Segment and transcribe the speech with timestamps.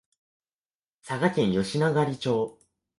[1.05, 2.57] 佐賀県吉野ヶ里町